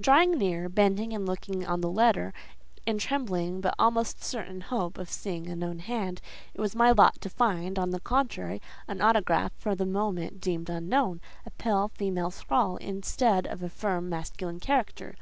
[0.00, 2.32] Drawing near, bending and looking on the letter,
[2.86, 6.22] in trembling but almost certain hope of seeing a known hand,
[6.54, 10.70] it was my lot to find, on the contrary, an autograph for the moment deemed
[10.70, 15.14] unknown—a pale female scrawl, instead of a firm, masculine character.